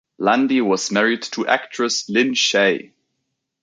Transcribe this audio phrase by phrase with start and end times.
[0.19, 2.93] Landey was married to actress Lin Shaye.